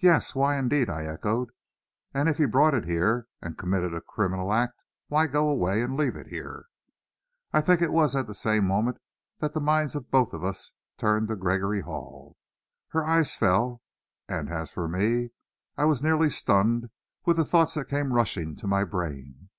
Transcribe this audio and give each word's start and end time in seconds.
"Yes, 0.00 0.34
why, 0.34 0.56
indeed?" 0.56 0.90
I 0.90 1.04
echoed. 1.04 1.52
"And 2.12 2.28
if 2.28 2.38
he 2.38 2.44
brought 2.44 2.74
it 2.74 2.86
here, 2.86 3.28
and 3.40 3.56
committed 3.56 3.94
a 3.94 4.00
criminal 4.00 4.52
act, 4.52 4.74
why 5.06 5.28
go 5.28 5.48
away 5.48 5.80
and 5.80 5.96
leave 5.96 6.16
it 6.16 6.26
here?" 6.26 6.64
I 7.52 7.60
think 7.60 7.80
it 7.80 7.92
was 7.92 8.16
at 8.16 8.26
the 8.26 8.34
same 8.34 8.66
moment 8.66 8.98
that 9.38 9.52
the 9.54 9.60
minds 9.60 9.94
of 9.94 10.10
both 10.10 10.32
of 10.32 10.42
us 10.42 10.72
turned 10.96 11.28
to 11.28 11.36
Gregory 11.36 11.82
Hall. 11.82 12.36
Her 12.88 13.06
eyes 13.06 13.36
fell, 13.36 13.80
and 14.26 14.50
as 14.50 14.72
for 14.72 14.88
me, 14.88 15.30
I 15.76 15.84
was 15.84 16.02
nearly 16.02 16.30
stunned 16.30 16.90
with 17.24 17.36
the 17.36 17.44
thoughts 17.44 17.74
that 17.74 17.84
came 17.88 18.12
rushing 18.14 18.56
to 18.56 18.66
my 18.66 18.82
brain. 18.82 19.50